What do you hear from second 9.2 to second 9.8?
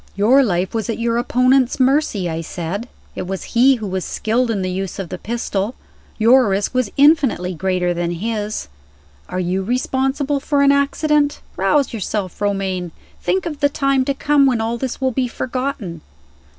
Are you